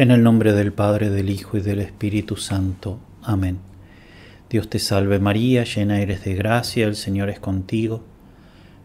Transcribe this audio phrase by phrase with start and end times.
[0.00, 2.98] En el nombre del Padre, del Hijo y del Espíritu Santo.
[3.22, 3.58] Amén.
[4.48, 8.00] Dios te salve María, llena eres de gracia, el Señor es contigo.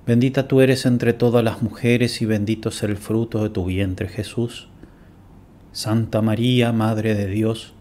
[0.05, 4.09] Bendita tú eres entre todas las mujeres y bendito es el fruto de tu vientre
[4.09, 4.67] Jesús.
[5.71, 7.73] Santa María, Madre de Dios,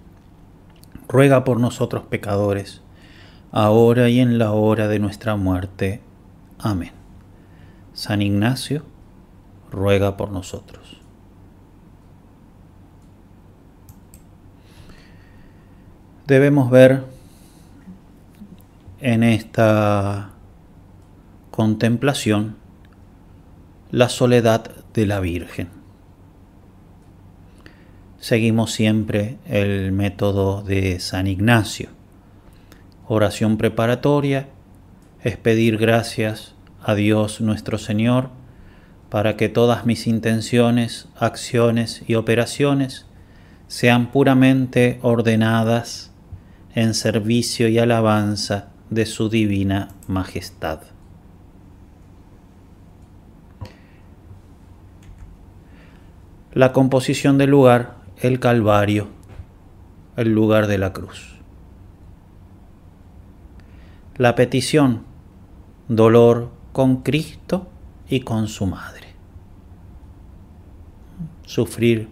[1.08, 2.82] ruega por nosotros pecadores,
[3.50, 6.00] ahora y en la hora de nuestra muerte.
[6.60, 6.92] Amén.
[7.94, 8.84] San Ignacio,
[9.72, 11.03] ruega por nosotros.
[16.26, 17.04] Debemos ver
[19.02, 20.30] en esta
[21.50, 22.56] contemplación
[23.90, 25.68] la soledad de la Virgen.
[28.18, 31.90] Seguimos siempre el método de San Ignacio.
[33.06, 34.48] Oración preparatoria
[35.22, 38.30] es pedir gracias a Dios nuestro Señor
[39.10, 43.04] para que todas mis intenciones, acciones y operaciones
[43.68, 46.12] sean puramente ordenadas
[46.74, 50.80] en servicio y alabanza de su divina majestad.
[56.52, 59.08] La composición del lugar, el Calvario,
[60.16, 61.36] el lugar de la cruz.
[64.16, 65.02] La petición,
[65.88, 67.68] dolor con Cristo
[68.08, 69.14] y con su Madre.
[71.44, 72.08] Sufrir,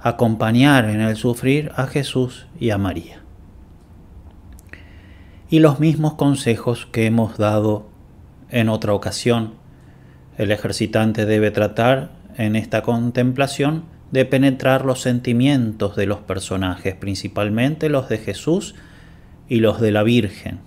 [0.00, 3.21] acompañar en el sufrir a Jesús y a María
[5.52, 7.86] y los mismos consejos que hemos dado
[8.48, 9.52] en otra ocasión.
[10.38, 17.90] El ejercitante debe tratar en esta contemplación de penetrar los sentimientos de los personajes, principalmente
[17.90, 18.76] los de Jesús
[19.46, 20.60] y los de la Virgen.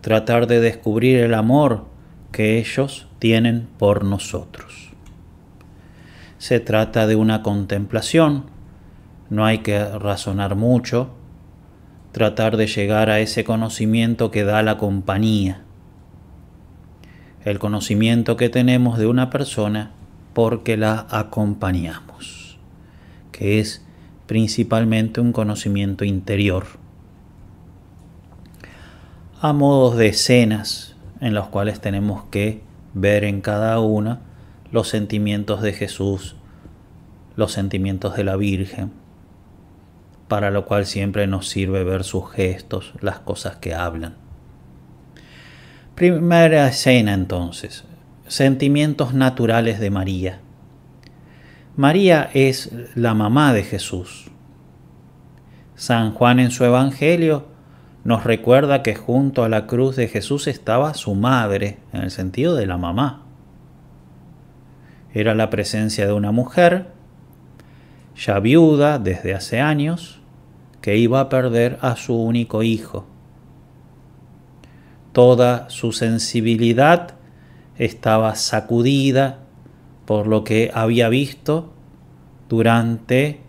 [0.00, 1.86] Tratar de descubrir el amor
[2.32, 4.90] que ellos tienen por nosotros.
[6.38, 8.46] Se trata de una contemplación,
[9.28, 11.19] no hay que razonar mucho,
[12.12, 15.62] tratar de llegar a ese conocimiento que da la compañía,
[17.44, 19.92] el conocimiento que tenemos de una persona
[20.34, 22.58] porque la acompañamos,
[23.32, 23.84] que es
[24.26, 26.66] principalmente un conocimiento interior,
[29.40, 32.62] a modos de escenas en las cuales tenemos que
[32.94, 34.20] ver en cada una
[34.72, 36.36] los sentimientos de Jesús,
[37.36, 38.92] los sentimientos de la Virgen,
[40.30, 44.14] para lo cual siempre nos sirve ver sus gestos, las cosas que hablan.
[45.96, 47.84] Primera escena entonces,
[48.28, 50.38] sentimientos naturales de María.
[51.74, 54.30] María es la mamá de Jesús.
[55.74, 57.48] San Juan en su Evangelio
[58.04, 62.54] nos recuerda que junto a la cruz de Jesús estaba su madre, en el sentido
[62.54, 63.24] de la mamá.
[65.12, 66.86] Era la presencia de una mujer,
[68.14, 70.19] ya viuda desde hace años,
[70.80, 73.06] que iba a perder a su único hijo.
[75.12, 77.14] Toda su sensibilidad
[77.76, 79.40] estaba sacudida
[80.06, 81.72] por lo que había visto
[82.48, 83.40] durante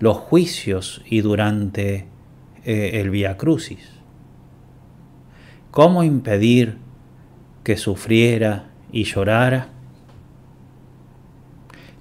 [0.00, 2.06] los juicios y durante
[2.64, 3.90] eh, el Via Crucis.
[5.70, 6.78] ¿Cómo impedir
[7.62, 9.68] que sufriera y llorara?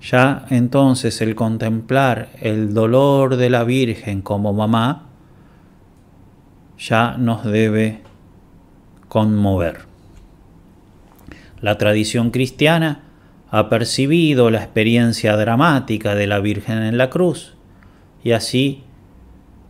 [0.01, 5.07] Ya entonces el contemplar el dolor de la Virgen como mamá
[6.77, 8.01] ya nos debe
[9.07, 9.79] conmover.
[11.61, 13.01] La tradición cristiana
[13.49, 17.55] ha percibido la experiencia dramática de la Virgen en la cruz
[18.23, 18.83] y así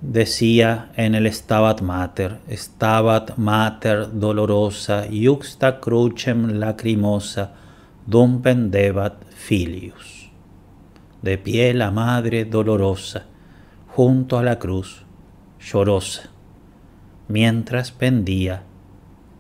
[0.02, 7.54] decía en el Stabat Mater, Stabat Mater dolorosa, iuxta crucem lacrimosa,
[8.06, 10.17] dum pendebat filius
[11.28, 13.26] de pie la madre dolorosa,
[13.90, 15.04] junto a la cruz,
[15.60, 16.30] llorosa,
[17.28, 18.64] mientras pendía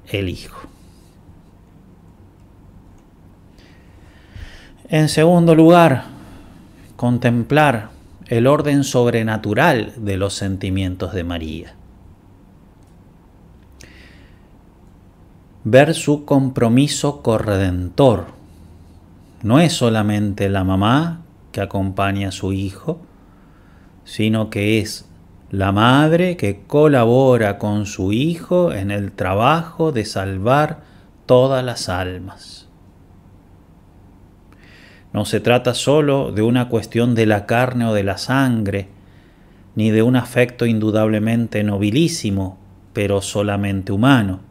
[0.09, 0.67] el Hijo.
[4.89, 6.03] En segundo lugar,
[6.97, 7.91] contemplar
[8.25, 11.73] el orden sobrenatural de los sentimientos de María.
[15.63, 18.25] Ver su compromiso corredentor.
[19.41, 21.21] No es solamente la mamá
[21.57, 23.01] que acompaña a su hijo,
[24.03, 25.09] sino que es
[25.49, 30.81] la madre que colabora con su hijo en el trabajo de salvar
[31.25, 32.69] todas las almas.
[35.13, 38.89] No se trata sólo de una cuestión de la carne o de la sangre,
[39.73, 42.59] ni de un afecto indudablemente nobilísimo,
[42.93, 44.41] pero solamente humano.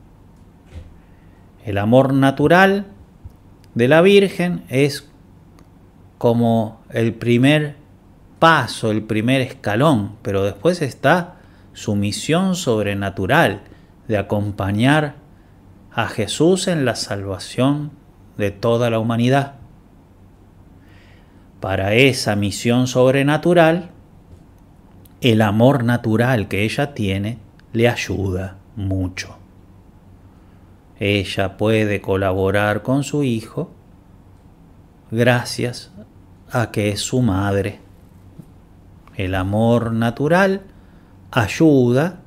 [1.64, 2.87] El amor natural
[3.76, 5.09] de la Virgen es
[6.18, 7.76] como el primer
[8.38, 11.36] paso, el primer escalón, pero después está
[11.72, 13.62] su misión sobrenatural
[14.08, 15.16] de acompañar
[15.92, 17.90] a Jesús en la salvación
[18.36, 19.54] de toda la humanidad.
[21.60, 23.90] Para esa misión sobrenatural,
[25.20, 27.38] el amor natural que ella tiene
[27.72, 29.36] le ayuda mucho.
[30.98, 33.70] Ella puede colaborar con su hijo
[35.11, 35.93] gracias
[36.50, 37.81] a que es su madre.
[39.17, 40.62] El amor natural
[41.31, 42.20] ayuda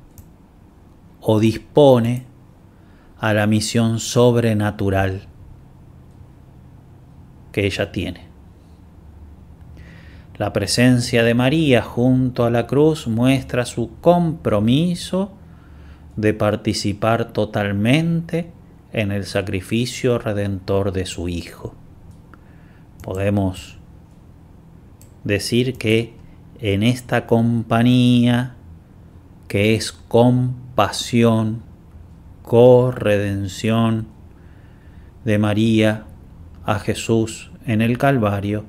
[1.20, 2.24] o dispone
[3.18, 5.22] a la misión sobrenatural
[7.52, 8.28] que ella tiene.
[10.36, 15.32] La presencia de María junto a la cruz muestra su compromiso
[16.16, 18.50] de participar totalmente
[18.92, 21.74] en el sacrificio redentor de su Hijo.
[23.02, 23.78] Podemos
[25.24, 26.14] decir que
[26.60, 28.56] en esta compañía
[29.48, 31.62] que es compasión,
[32.42, 34.06] corredención
[35.24, 36.04] de María
[36.64, 38.64] a Jesús en el Calvario,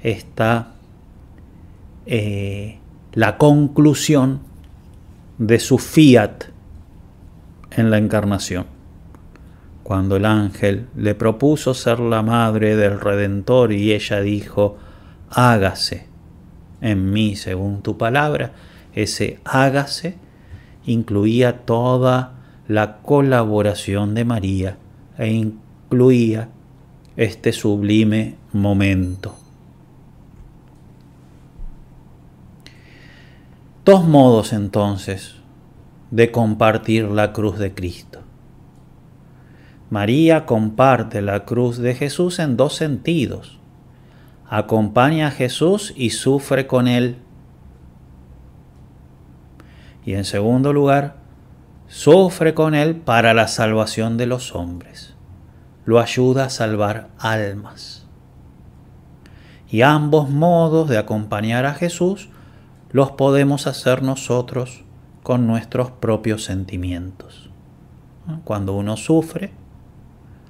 [0.00, 0.74] está
[2.06, 2.78] eh,
[3.12, 4.40] la conclusión
[5.38, 6.44] de su fiat
[7.70, 8.73] en la encarnación.
[9.84, 14.78] Cuando el ángel le propuso ser la madre del Redentor y ella dijo,
[15.28, 16.06] hágase
[16.80, 18.52] en mí según tu palabra,
[18.94, 20.16] ese hágase
[20.86, 22.32] incluía toda
[22.66, 24.78] la colaboración de María
[25.18, 26.48] e incluía
[27.16, 29.36] este sublime momento.
[33.84, 35.34] Dos modos entonces
[36.10, 38.20] de compartir la cruz de Cristo.
[39.94, 43.60] María comparte la cruz de Jesús en dos sentidos.
[44.44, 47.18] Acompaña a Jesús y sufre con él.
[50.04, 51.14] Y en segundo lugar,
[51.86, 55.14] sufre con él para la salvación de los hombres.
[55.84, 58.04] Lo ayuda a salvar almas.
[59.70, 62.30] Y ambos modos de acompañar a Jesús
[62.90, 64.82] los podemos hacer nosotros
[65.22, 67.48] con nuestros propios sentimientos.
[68.42, 69.52] Cuando uno sufre,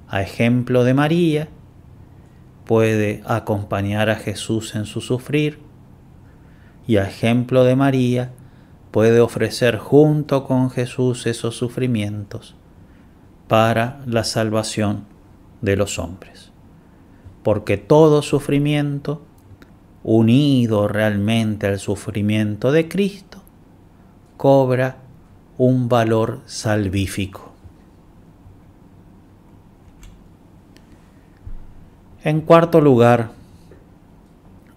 [0.09, 1.49] a ejemplo de María,
[2.65, 5.59] puede acompañar a Jesús en su sufrir
[6.87, 8.33] y a ejemplo de María
[8.91, 12.55] puede ofrecer junto con Jesús esos sufrimientos
[13.49, 15.05] para la salvación
[15.61, 16.53] de los hombres.
[17.43, 19.23] Porque todo sufrimiento,
[20.03, 23.43] unido realmente al sufrimiento de Cristo,
[24.37, 24.99] cobra
[25.59, 27.54] un valor salvífico.
[32.27, 33.33] En cuarto lugar,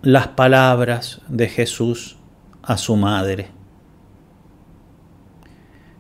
[0.02, 2.18] las palabras de Jesús
[2.62, 3.48] a su madre.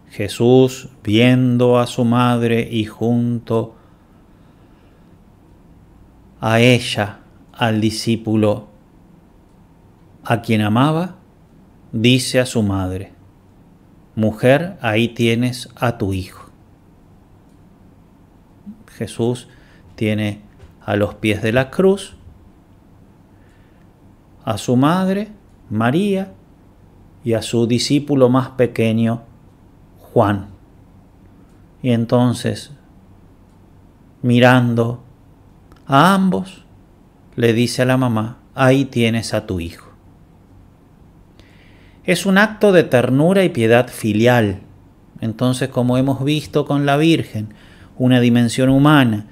[0.09, 3.77] Jesús, viendo a su madre y junto
[6.41, 7.19] a ella,
[7.53, 8.67] al discípulo
[10.25, 11.15] a quien amaba,
[11.93, 13.13] dice a su madre,
[14.15, 16.49] Mujer, ahí tienes a tu hijo.
[18.97, 19.47] Jesús
[19.95, 20.46] tiene
[20.87, 22.15] a los pies de la cruz,
[24.45, 25.27] a su madre,
[25.69, 26.31] María,
[27.25, 29.23] y a su discípulo más pequeño,
[29.99, 30.47] Juan.
[31.83, 32.71] Y entonces,
[34.21, 35.03] mirando
[35.85, 36.63] a ambos,
[37.35, 39.89] le dice a la mamá, ahí tienes a tu hijo.
[42.05, 44.61] Es un acto de ternura y piedad filial.
[45.19, 47.53] Entonces, como hemos visto con la Virgen,
[47.97, 49.25] una dimensión humana,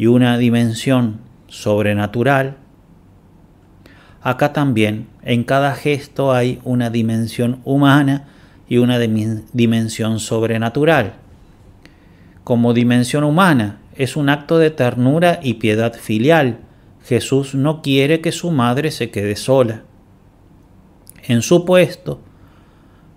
[0.00, 2.56] y una dimensión sobrenatural,
[4.22, 8.26] acá también en cada gesto hay una dimensión humana
[8.66, 11.16] y una dimensión sobrenatural.
[12.44, 16.60] Como dimensión humana es un acto de ternura y piedad filial.
[17.04, 19.82] Jesús no quiere que su madre se quede sola.
[21.24, 22.22] En su puesto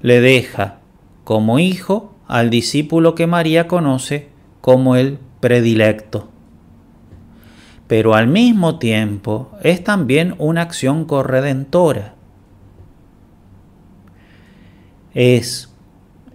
[0.01, 0.79] le deja
[1.23, 4.27] como hijo al discípulo que María conoce
[4.59, 6.32] como el predilecto
[7.87, 12.15] pero al mismo tiempo es también una acción corredentora.
[15.13, 15.73] Es,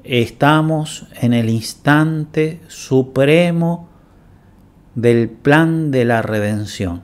[0.04, 3.88] estamos en el instante supremo
[4.94, 7.02] del plan de la redención.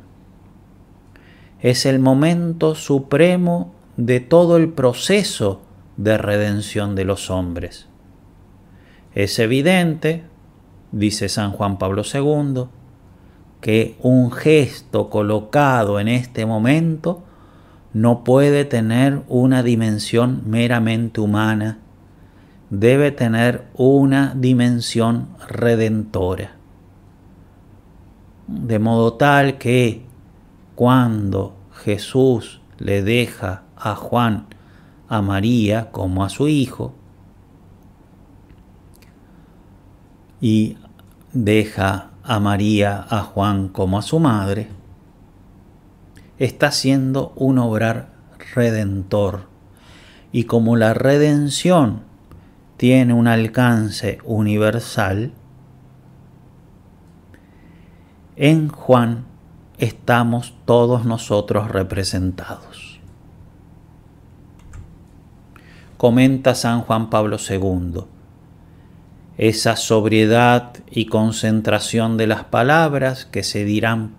[1.60, 5.62] Es el momento supremo de todo el proceso
[5.96, 7.88] de redención de los hombres.
[9.14, 10.24] Es evidente,
[10.92, 12.64] dice San Juan Pablo II,
[13.64, 17.22] que un gesto colocado en este momento
[17.94, 21.78] no puede tener una dimensión meramente humana,
[22.68, 26.56] debe tener una dimensión redentora.
[28.48, 30.04] De modo tal que
[30.74, 34.44] cuando Jesús le deja a Juan
[35.08, 36.92] a María como a su hijo
[40.42, 40.76] y
[41.32, 44.68] deja a María a Juan como a su madre,
[46.38, 48.08] está haciendo un obrar
[48.54, 49.48] redentor.
[50.32, 52.02] Y como la redención
[52.76, 55.32] tiene un alcance universal,
[58.36, 59.26] en Juan
[59.78, 63.00] estamos todos nosotros representados.
[65.96, 68.04] Comenta San Juan Pablo II,
[69.36, 74.14] esa sobriedad y concentración de las palabras que se dirán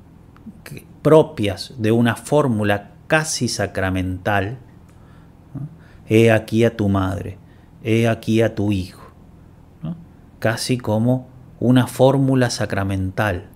[1.02, 4.58] propias de una fórmula casi sacramental,
[6.08, 7.38] he aquí a tu madre,
[7.84, 9.12] he aquí a tu hijo,
[10.40, 11.28] casi como
[11.60, 13.50] una fórmula sacramental.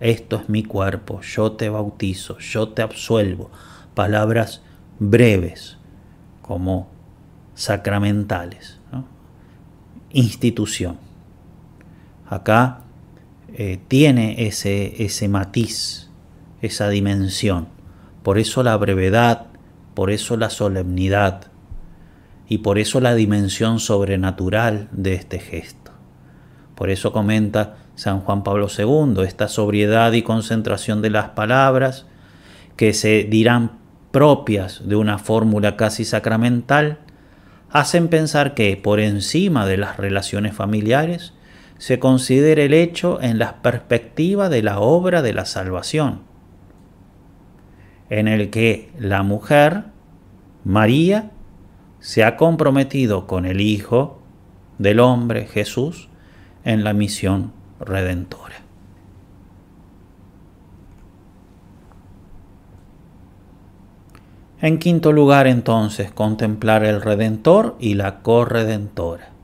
[0.00, 3.50] Esto es mi cuerpo, yo te bautizo, yo te absuelvo.
[3.94, 4.62] Palabras
[4.98, 5.78] breves
[6.42, 6.88] como
[7.54, 8.80] sacramentales.
[10.14, 10.96] Institución.
[12.26, 12.80] Acá
[13.52, 16.04] eh, tiene ese, ese matiz
[16.66, 17.68] esa dimensión.
[18.22, 19.46] Por eso la brevedad,
[19.94, 21.48] por eso la solemnidad
[22.48, 25.92] y por eso la dimensión sobrenatural de este gesto.
[26.74, 32.06] Por eso comenta San Juan Pablo II, esta sobriedad y concentración de las palabras
[32.76, 33.72] que se dirán
[34.10, 36.98] propias de una fórmula casi sacramental,
[37.74, 41.34] hacen pensar que por encima de las relaciones familiares
[41.76, 46.20] se considere el hecho en la perspectiva de la obra de la salvación
[48.10, 49.84] en el que la mujer,
[50.64, 51.32] María,
[52.00, 54.22] se ha comprometido con el Hijo
[54.78, 56.08] del hombre, Jesús,
[56.64, 58.63] en la misión redentora.
[64.60, 69.34] En quinto lugar, entonces, contemplar el Redentor y la corredentora.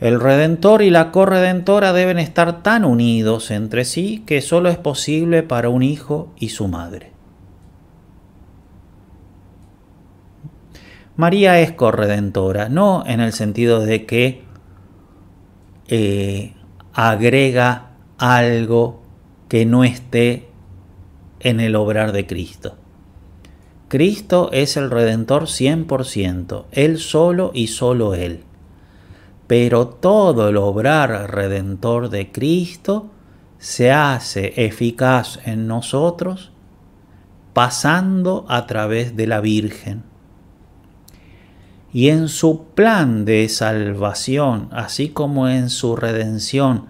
[0.00, 5.42] El redentor y la corredentora deben estar tan unidos entre sí que solo es posible
[5.42, 7.12] para un hijo y su madre.
[11.16, 14.44] María es corredentora, no en el sentido de que
[15.88, 16.54] eh,
[16.92, 19.02] agrega algo
[19.48, 20.46] que no esté
[21.40, 22.76] en el obrar de Cristo.
[23.88, 28.44] Cristo es el redentor 100%, Él solo y solo Él
[29.48, 33.10] pero todo el obrar redentor de Cristo
[33.58, 36.52] se hace eficaz en nosotros
[37.54, 40.04] pasando a través de la Virgen.
[41.94, 46.84] Y en su plan de salvación, así como en su redención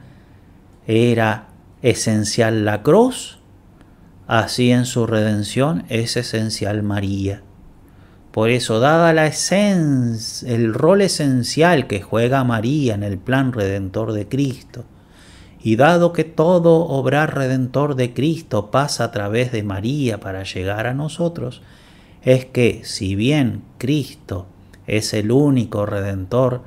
[0.88, 1.46] era
[1.80, 3.37] esencial la cruz,
[4.28, 7.42] así en su redención es esencial María.
[8.30, 14.12] Por eso, dada la esencia, el rol esencial que juega María en el plan redentor
[14.12, 14.84] de Cristo,
[15.60, 20.86] y dado que todo obrar redentor de Cristo pasa a través de María para llegar
[20.86, 21.62] a nosotros,
[22.22, 24.46] es que si bien Cristo
[24.86, 26.62] es el único redentor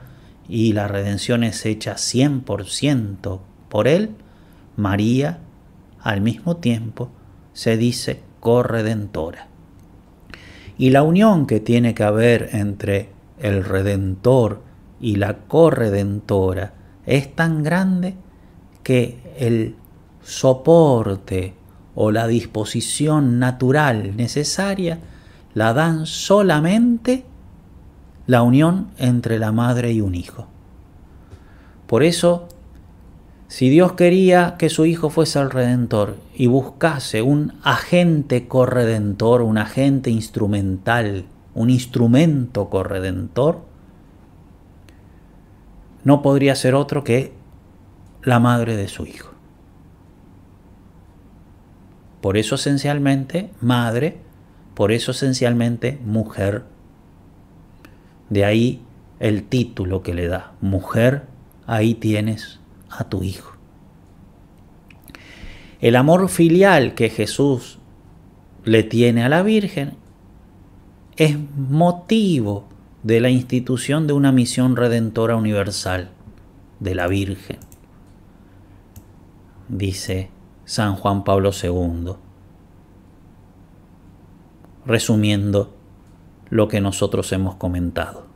[0.50, 3.39] y la redención es hecha 100%
[3.70, 4.10] por Él,
[4.75, 5.39] María
[6.01, 7.12] al mismo tiempo
[7.53, 9.51] se dice corredentora
[10.81, 14.63] y la unión que tiene que haber entre el Redentor
[15.00, 16.74] y la corredentora
[17.05, 18.15] es tan grande
[18.81, 19.75] que el
[20.24, 21.53] soporte
[21.93, 25.00] o la disposición natural necesaria
[25.53, 27.25] la dan solamente
[28.25, 30.48] la unión entre la madre y un hijo.
[31.86, 32.48] Por eso
[33.51, 39.58] si Dios quería que su Hijo fuese el Redentor y buscase un agente corredentor, un
[39.58, 43.65] agente instrumental, un instrumento corredentor,
[46.05, 47.34] no podría ser otro que
[48.24, 49.34] la madre de su Hijo.
[52.22, 54.20] Por eso esencialmente madre,
[54.75, 56.63] por eso esencialmente mujer.
[58.29, 58.81] De ahí
[59.20, 61.24] el título que le da, mujer,
[61.67, 62.61] ahí tienes
[62.91, 63.53] a tu Hijo.
[65.79, 67.79] El amor filial que Jesús
[68.63, 69.93] le tiene a la Virgen
[71.17, 72.67] es motivo
[73.03, 76.12] de la institución de una misión redentora universal
[76.79, 77.57] de la Virgen,
[79.67, 80.29] dice
[80.65, 82.13] San Juan Pablo II.
[84.83, 85.75] resumiendo
[86.50, 88.30] lo que nosotros hemos comentado.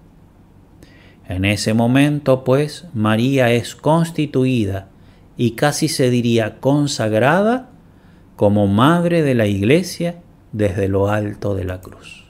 [1.28, 4.90] En ese momento, pues, María es constituida
[5.38, 7.70] y casi se diría consagrada
[8.36, 12.26] como madre de la iglesia desde lo alto de la cruz.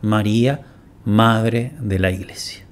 [0.00, 0.62] María,
[1.04, 2.64] madre de la iglesia.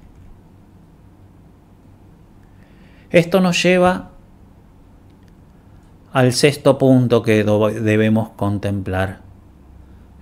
[3.09, 4.11] Esto nos lleva
[6.11, 9.21] al sexto punto que debemos contemplar.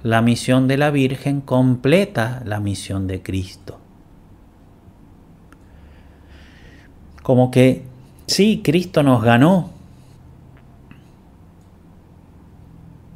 [0.03, 3.79] La misión de la Virgen completa la misión de Cristo.
[7.25, 7.81] Como que
[8.27, 9.71] sí, Cristo nos ganó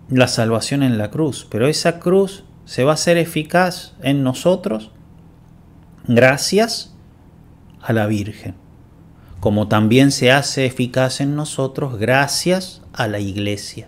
[0.10, 4.90] la salvación en la cruz, pero esa cruz se va a hacer eficaz en nosotros
[6.08, 6.96] gracias
[7.82, 8.56] a la Virgen
[9.40, 13.88] como también se hace eficaz en nosotros gracias a la iglesia.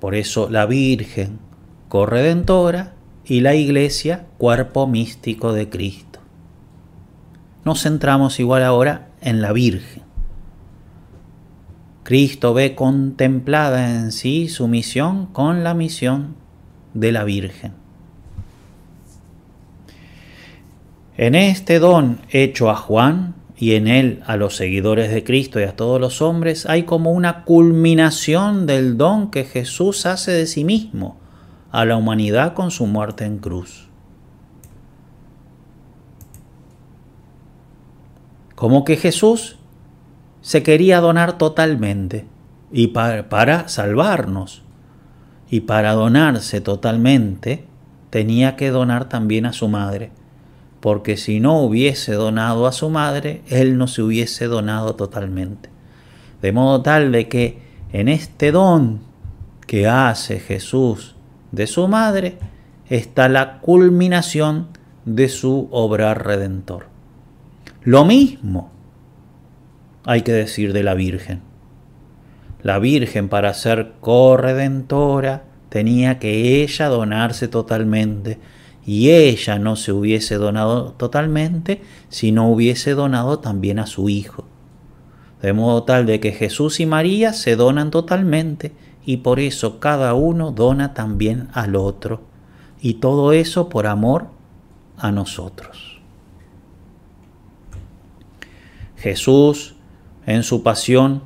[0.00, 1.38] Por eso la Virgen,
[1.88, 2.92] corredentora,
[3.26, 6.20] y la iglesia, cuerpo místico de Cristo.
[7.64, 10.02] Nos centramos igual ahora en la Virgen.
[12.02, 16.36] Cristo ve contemplada en sí su misión con la misión
[16.92, 17.72] de la Virgen.
[21.16, 25.62] En este don hecho a Juan y en él a los seguidores de Cristo y
[25.62, 30.64] a todos los hombres hay como una culminación del don que Jesús hace de sí
[30.64, 31.16] mismo
[31.70, 33.88] a la humanidad con su muerte en cruz.
[38.64, 39.58] Como que Jesús
[40.40, 42.24] se quería donar totalmente
[42.72, 44.62] y para, para salvarnos.
[45.50, 47.66] Y para donarse totalmente
[48.08, 50.12] tenía que donar también a su madre
[50.80, 55.68] porque si no hubiese donado a su madre, él no se hubiese donado totalmente.
[56.40, 57.58] De modo tal de que
[57.92, 59.02] en este don
[59.66, 61.16] que hace Jesús
[61.52, 62.38] de su madre
[62.88, 64.68] está la culminación
[65.04, 66.93] de su obrar redentor.
[67.84, 68.70] Lo mismo
[70.06, 71.42] hay que decir de la Virgen.
[72.62, 78.38] La Virgen para ser corredentora tenía que ella donarse totalmente
[78.86, 84.46] y ella no se hubiese donado totalmente si no hubiese donado también a su Hijo.
[85.42, 88.72] De modo tal de que Jesús y María se donan totalmente
[89.04, 92.22] y por eso cada uno dona también al otro.
[92.80, 94.28] Y todo eso por amor
[94.96, 95.93] a nosotros.
[99.04, 99.74] Jesús,
[100.24, 101.24] en su pasión,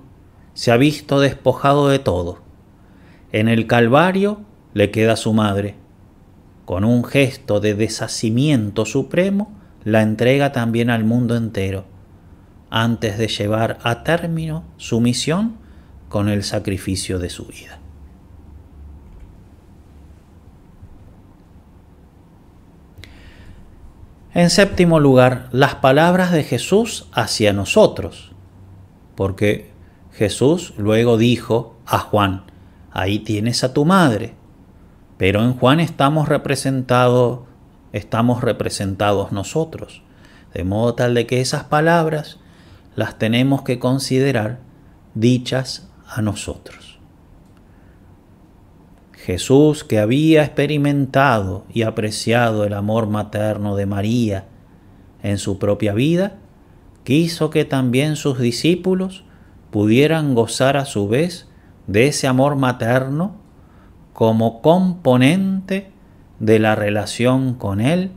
[0.53, 2.41] se ha visto despojado de todo.
[3.31, 4.41] En el Calvario
[4.75, 5.77] le queda su madre
[6.65, 11.85] con un gesto de deshacimiento supremo, la entrega también al mundo entero,
[12.69, 15.57] antes de llevar a término su misión
[16.09, 17.78] con el sacrificio de su vida.
[24.35, 28.33] En séptimo lugar, las palabras de Jesús hacia nosotros,
[29.15, 29.71] porque
[30.13, 32.43] Jesús luego dijo a Juan,
[32.93, 34.35] ahí tienes a tu madre,
[35.17, 37.41] pero en Juan estamos representados,
[37.93, 40.03] estamos representados nosotros,
[40.53, 42.39] de modo tal de que esas palabras
[42.97, 44.59] las tenemos que considerar
[45.15, 46.88] dichas a nosotros.
[49.29, 54.47] Jesús, que había experimentado y apreciado el amor materno de María
[55.23, 56.39] en su propia vida,
[57.05, 59.25] quiso que también sus discípulos
[59.71, 61.47] pudieran gozar a su vez
[61.87, 63.35] de ese amor materno
[64.15, 65.91] como componente
[66.41, 68.13] de la relación con Él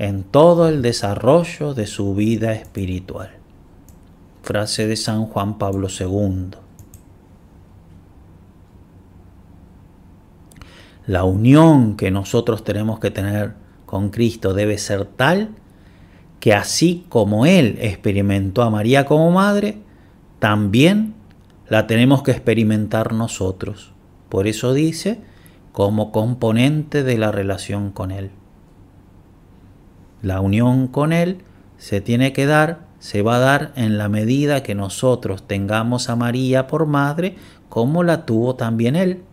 [0.00, 3.30] en todo el desarrollo de su vida espiritual.
[4.42, 6.69] Frase de San Juan Pablo II.
[11.10, 15.48] La unión que nosotros tenemos que tener con Cristo debe ser tal
[16.38, 19.78] que así como Él experimentó a María como madre,
[20.38, 21.14] también
[21.68, 23.92] la tenemos que experimentar nosotros.
[24.28, 25.20] Por eso dice,
[25.72, 28.30] como componente de la relación con Él.
[30.22, 31.38] La unión con Él
[31.76, 36.14] se tiene que dar, se va a dar en la medida que nosotros tengamos a
[36.14, 37.34] María por madre
[37.68, 39.24] como la tuvo también Él.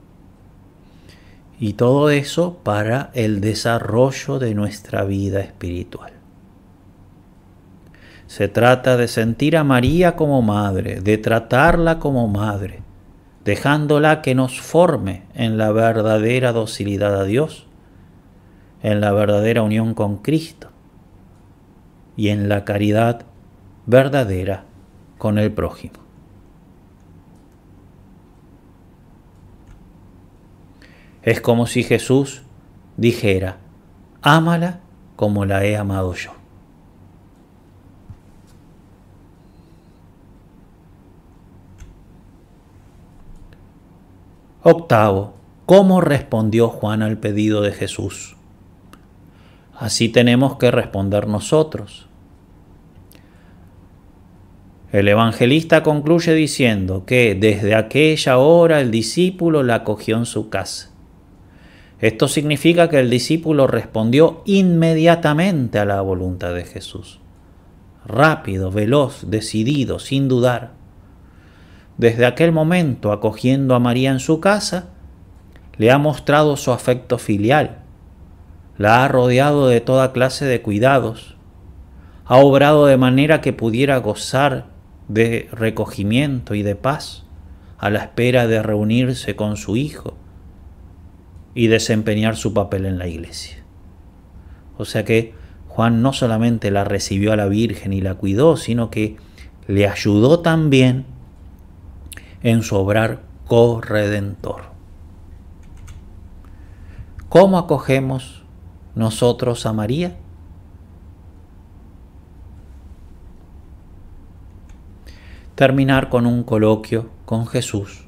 [1.59, 6.13] Y todo eso para el desarrollo de nuestra vida espiritual.
[8.27, 12.81] Se trata de sentir a María como madre, de tratarla como madre,
[13.45, 17.67] dejándola que nos forme en la verdadera docilidad a Dios,
[18.83, 20.69] en la verdadera unión con Cristo
[22.17, 23.21] y en la caridad
[23.85, 24.65] verdadera
[25.17, 26.06] con el prójimo.
[31.27, 32.43] Es como si Jesús
[32.95, 33.57] dijera,
[34.21, 34.79] ámala
[35.17, 36.31] como la he amado yo.
[44.63, 45.33] Octavo,
[45.65, 48.37] ¿cómo respondió Juan al pedido de Jesús?
[49.75, 52.07] Así tenemos que responder nosotros.
[54.93, 60.93] El evangelista concluye diciendo que desde aquella hora el discípulo la acogió en su casa.
[61.99, 67.19] Esto significa que el discípulo respondió inmediatamente a la voluntad de Jesús.
[68.05, 70.73] Rápido, veloz, decidido, sin dudar.
[71.97, 74.89] Desde aquel momento, acogiendo a María en su casa,
[75.77, 77.79] le ha mostrado su afecto filial,
[78.77, 81.35] la ha rodeado de toda clase de cuidados,
[82.25, 84.67] ha obrado de manera que pudiera gozar
[85.07, 87.23] de recogimiento y de paz
[87.79, 90.15] a la espera de reunirse con su Hijo
[91.57, 93.57] y desempeñar su papel en la iglesia.
[94.77, 95.33] O sea que
[95.67, 99.17] Juan no solamente la recibió a la Virgen y la cuidó, sino que
[99.65, 101.07] le ayudó también
[102.43, 104.65] en su obrar corredentor.
[107.27, 108.43] ¿Cómo acogemos
[108.93, 110.15] nosotros a María?
[115.55, 118.05] Terminar con un coloquio con Jesús,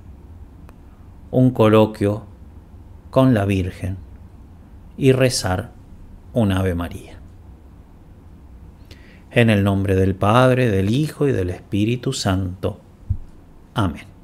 [1.31, 2.28] un coloquio
[3.09, 3.97] con la Virgen
[4.97, 5.71] y rezar
[6.33, 7.19] un Ave María.
[9.31, 12.79] En el nombre del Padre, del Hijo y del Espíritu Santo.
[13.73, 14.18] Amén.